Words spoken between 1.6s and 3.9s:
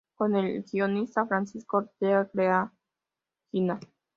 Ortega creará "Gina".